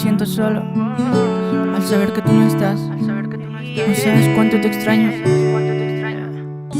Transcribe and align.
siento 0.00 0.24
solo 0.24 0.62
al 1.76 1.82
saber 1.86 2.14
que 2.14 2.22
tú 2.22 2.32
no 2.32 2.46
estás. 2.46 2.80
No 2.80 3.94
sabes 3.94 4.34
cuánto 4.34 4.58
te 4.58 4.68
extraño. 4.68 5.12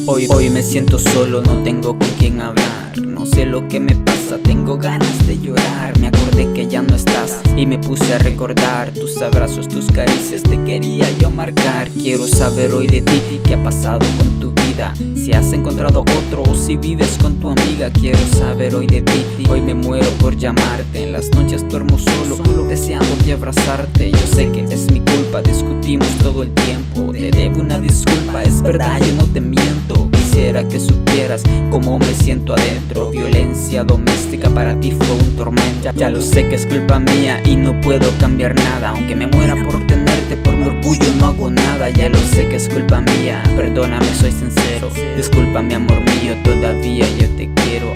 Hoy, 0.07 0.27
hoy 0.31 0.49
me 0.49 0.63
siento 0.63 0.99
solo, 0.99 1.43
no 1.43 1.63
tengo 1.63 1.99
con 1.99 2.09
quién 2.19 2.41
hablar. 2.41 2.90
No 2.99 3.25
sé 3.25 3.47
lo 3.47 3.69
que 3.69 3.79
me 3.79 3.95
pasa, 3.95 4.39
tengo 4.43 4.77
ganas 4.77 5.27
de 5.27 5.39
llorar. 5.39 5.99
Me 6.01 6.09
acordé 6.09 6.53
que 6.53 6.67
ya 6.67 6.83
no 6.83 6.97
estás 6.97 7.41
y 7.57 7.65
me 7.65 7.79
puse 7.79 8.15
a 8.15 8.19
recordar 8.19 8.91
tus 8.91 9.21
abrazos, 9.23 9.69
tus 9.69 9.87
caricias. 9.87 10.43
Te 10.43 10.63
quería 10.65 11.09
yo 11.19 11.31
marcar. 11.31 11.89
Quiero 11.91 12.27
saber 12.27 12.73
hoy 12.73 12.89
de 12.89 13.03
ti 13.03 13.41
qué 13.45 13.55
ha 13.55 13.63
pasado 13.63 14.01
con 14.19 14.41
tu 14.41 14.53
vida. 14.63 14.93
Si 15.15 15.33
has 15.33 15.53
encontrado 15.53 16.01
otro 16.01 16.43
o 16.43 16.55
si 16.55 16.77
vives 16.77 17.17
con 17.21 17.37
tu 17.37 17.51
amiga. 17.51 17.91
Quiero 17.91 18.19
saber 18.37 18.75
hoy 18.75 18.87
de 18.87 19.03
ti. 19.03 19.25
Hoy 19.49 19.61
me 19.61 19.75
muero 19.75 20.09
por 20.19 20.37
llamarte. 20.37 21.05
En 21.05 21.13
las 21.13 21.31
noches 21.31 21.69
duermo 21.69 21.97
solo, 21.99 22.37
solo 22.37 22.65
deseando 22.65 23.15
de 23.25 23.35
abrazarte. 23.35 24.11
Yo 24.11 24.27
sé 24.35 24.51
que 24.51 24.65
es 24.65 24.91
mi 24.91 25.01
culpa, 25.01 25.43
discutimos 25.43 26.09
todo 26.23 26.43
el 26.43 26.51
tiempo. 26.55 27.13
Te 27.13 27.31
debo 27.31 27.61
una 27.61 27.79
disculpa, 27.79 28.43
es 28.43 28.61
verdad, 28.63 29.01
yo 29.01 29.15
no 29.15 29.25
te 29.27 29.41
miento. 29.41 30.10
Quisiera 30.31 30.63
que 30.63 30.79
supieras 30.79 31.43
cómo 31.73 31.99
me 31.99 32.15
siento 32.15 32.55
adentro. 32.55 33.11
Violencia 33.11 33.83
doméstica 33.83 34.49
para 34.49 34.79
ti 34.79 34.93
fue 34.93 35.11
un 35.11 35.35
tormento. 35.37 35.91
Ya 35.97 36.09
lo 36.09 36.21
sé 36.21 36.49
que 36.49 36.55
es 36.55 36.67
culpa 36.67 37.01
mía 37.01 37.43
y 37.45 37.57
no 37.57 37.81
puedo 37.81 38.09
cambiar 38.21 38.55
nada. 38.55 38.91
Aunque 38.91 39.17
me 39.17 39.27
muera 39.27 39.57
por 39.57 39.85
tenerte, 39.89 40.37
por 40.37 40.55
mi 40.55 40.67
orgullo 40.67 41.13
no 41.19 41.27
hago 41.27 41.51
nada. 41.51 41.91
Ya 41.91 42.09
lo 42.09 42.19
sé 42.19 42.49
que 42.49 42.57
es 42.57 42.69
culpa 42.69 43.01
mía. 43.01 43.43
Perdóname, 43.57 44.07
soy 44.15 44.31
sincero. 44.31 44.89
Disculpa, 45.17 45.63
mi 45.63 45.75
amor 45.75 45.99
mío, 45.99 46.37
todavía 46.45 47.07
yo 47.19 47.29
te 47.31 47.51
quiero. 47.57 47.93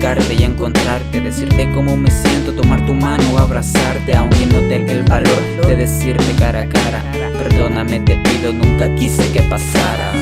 Y 0.00 0.44
encontrarte, 0.44 1.20
decirte 1.20 1.68
cómo 1.74 1.96
me 1.96 2.08
siento, 2.10 2.52
tomar 2.52 2.84
tu 2.86 2.94
mano, 2.94 3.36
abrazarte. 3.36 4.14
Aunque 4.14 4.46
no 4.46 4.60
tenga 4.68 4.92
el 4.92 5.02
valor 5.02 5.42
de 5.66 5.74
decirte 5.74 6.32
cara 6.38 6.62
a 6.62 6.68
cara. 6.68 7.02
Perdóname, 7.36 7.98
te 8.00 8.16
pido, 8.18 8.52
nunca 8.52 8.94
quise 8.94 9.30
que 9.32 9.42
pasara. 9.42 10.12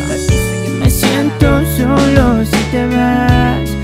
Me 0.80 0.88
siento 0.90 1.62
solo 1.76 2.44
si 2.44 2.62
te 2.70 2.86
vas. 2.86 3.75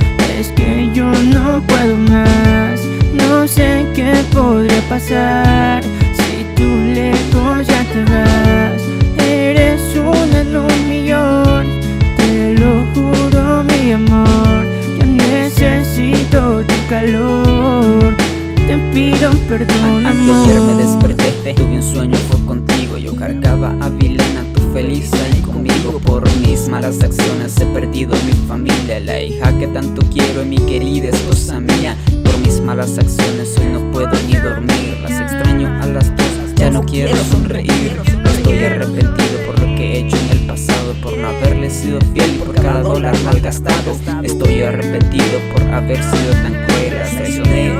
Cargaba 23.22 23.76
a 23.80 23.88
Vilena, 23.88 24.42
tú 24.52 24.60
feliz 24.72 25.08
ahí 25.12 25.40
conmigo. 25.42 26.00
Por 26.04 26.24
mis 26.40 26.66
malas 26.66 27.00
acciones 27.04 27.56
he 27.60 27.66
perdido 27.66 28.16
mi 28.26 28.32
familia, 28.48 28.98
la 28.98 29.22
hija 29.22 29.56
que 29.60 29.68
tanto 29.68 30.02
quiero 30.12 30.42
y 30.42 30.46
mi 30.46 30.56
querida 30.56 31.10
esposa 31.10 31.60
mía. 31.60 31.96
Por 32.24 32.36
mis 32.38 32.60
malas 32.60 32.98
acciones 32.98 33.56
hoy 33.58 33.66
no 33.74 33.92
puedo 33.92 34.10
ni 34.26 34.34
dormir, 34.34 34.98
las 35.02 35.20
extraño 35.20 35.68
a 35.80 35.86
las 35.86 36.08
dos, 36.16 36.54
ya 36.56 36.68
no 36.70 36.82
quiero 36.82 37.14
sonreír. 37.30 37.96
Estoy 38.24 38.64
arrepentido 38.64 39.38
por 39.46 39.60
lo 39.60 39.66
que 39.76 39.84
he 39.84 39.98
hecho 40.00 40.16
en 40.16 40.38
el 40.38 40.46
pasado, 40.48 40.92
por 41.00 41.16
no 41.16 41.28
haberle 41.28 41.70
sido 41.70 42.00
fiel 42.12 42.34
y 42.34 42.38
por 42.38 42.56
cada 42.56 42.82
dólar 42.82 43.16
malgastado. 43.24 43.96
Estoy 44.24 44.62
arrepentido 44.62 45.38
por 45.52 45.62
haber 45.72 45.98
sido 45.98 46.32
tan 46.42 46.54
cruel, 46.66 47.71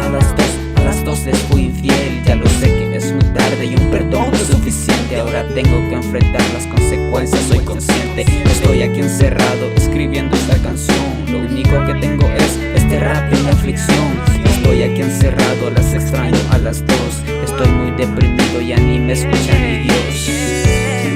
Ahora 5.34 5.48
tengo 5.54 5.88
que 5.88 5.94
enfrentar 5.94 6.42
las 6.52 6.66
consecuencias, 6.66 7.40
soy 7.48 7.60
consciente. 7.60 8.26
Estoy 8.44 8.82
aquí 8.82 9.00
encerrado 9.00 9.72
escribiendo 9.74 10.36
esta 10.36 10.58
canción. 10.58 10.98
Lo 11.26 11.38
único 11.38 11.70
que 11.86 11.94
tengo 11.94 12.26
es 12.26 12.58
este 12.74 13.00
rap 13.00 13.32
en 13.32 13.46
aflicción. 13.46 14.12
Estoy 14.44 14.82
aquí 14.82 15.00
encerrado, 15.00 15.70
las 15.74 15.94
extraño 15.94 16.36
a 16.50 16.58
las 16.58 16.86
dos. 16.86 17.22
Estoy 17.46 17.66
muy 17.66 17.92
deprimido, 17.92 18.60
ya 18.60 18.76
ni 18.76 18.98
me 18.98 19.14
escucha 19.14 19.58
ni 19.58 19.84
Dios. 19.84 20.28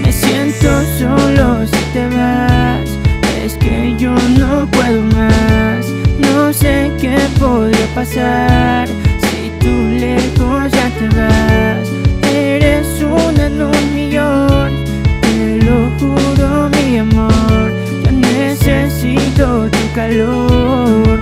Me 0.03 0.10
siento 0.10 0.83
solo 0.98 1.66
si 1.66 1.84
te 1.93 2.06
vas. 2.06 2.88
Es 3.44 3.53
que 3.56 3.97
yo 3.98 4.15
no 4.38 4.66
puedo 4.71 5.03
más. 5.15 5.84
No 6.21 6.54
sé 6.54 6.91
qué 6.98 7.19
podría 7.38 7.87
pasar 7.94 8.88
si 8.88 9.50
tú 9.60 9.69
lejos 9.98 10.72
ya 10.72 10.88
te 10.98 11.09
vas. 11.15 11.85
En 13.47 13.62
un 13.62 13.95
millón. 13.95 14.84
Te 15.23 15.65
lo 15.65 15.91
juro, 16.01 16.69
mi 16.71 16.99
amor. 16.99 17.73
Yo 18.05 18.11
necesito 18.12 19.69
tu 19.71 19.93
calor. 19.95 21.21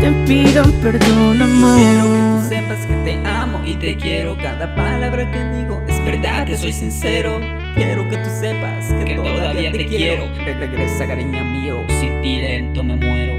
Te 0.00 0.10
pido 0.26 0.62
perdón, 0.82 1.36
Quiero 1.38 1.38
que 1.38 1.42
amor. 1.42 2.42
tú 2.42 2.48
sepas 2.48 2.86
que 2.86 2.94
te 3.04 3.26
amo 3.26 3.60
y 3.66 3.74
te 3.74 3.96
quiero. 3.96 4.36
Cada 4.36 4.74
palabra 4.74 5.30
que 5.30 5.38
digo 5.56 5.82
es 5.88 6.04
verdad 6.04 6.46
que 6.46 6.56
soy 6.56 6.72
sincero. 6.72 7.40
Quiero 7.74 8.08
que 8.08 8.18
tú 8.18 8.30
sepas 8.40 8.92
que, 9.04 9.14
todavía 9.16 9.72
te 9.72 9.86
quiero. 9.86 10.26
Re- 10.44 10.54
Regresa, 10.54 11.06
cariño 11.06 11.44
mío. 11.44 11.84
Sin 12.00 12.20
ti 12.22 12.36
lento 12.36 12.84
me 12.84 12.96
muero. 12.96 13.34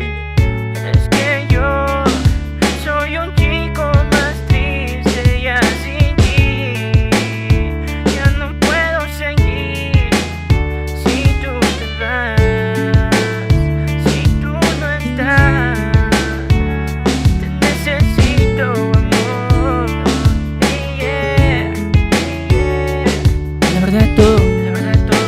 Es 0.94 1.08
que 1.10 1.46
yo 1.54 1.86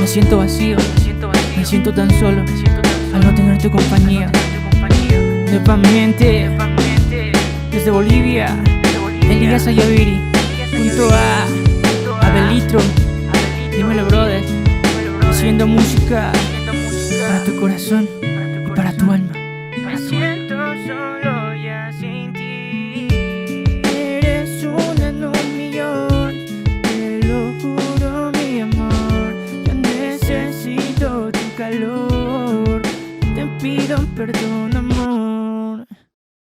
me 0.08 0.14
siento 0.14 0.38
vacío, 0.38 0.78
me 1.58 1.66
siento 1.66 1.94
tan 1.94 2.10
solo 2.18 2.46
al 3.14 3.26
no 3.26 3.36
tener 3.36 3.58
tu 3.58 3.70
compañía. 3.70 4.32
De 5.52 5.60
Pamiente, 5.60 6.50
desde 7.70 7.92
Bolivia, 7.92 8.56
Elías 9.24 9.68
Ayaviri, 9.68 10.22
junto 10.72 11.14
a 11.14 12.26
Abelitro, 12.26 12.80
dímelo 13.76 14.06
brother, 14.06 14.46
haciendo 15.30 15.68
música 15.68 16.32
para 17.20 17.44
tu 17.44 17.60
corazón 17.60 18.08